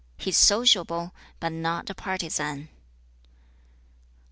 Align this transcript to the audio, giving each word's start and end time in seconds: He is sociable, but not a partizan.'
He 0.17 0.31
is 0.31 0.37
sociable, 0.37 1.13
but 1.39 1.51
not 1.51 1.91
a 1.91 1.93
partizan.' 1.93 2.69